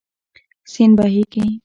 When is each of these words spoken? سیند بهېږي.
سیند 0.71 0.93
بهېږي. 0.97 1.45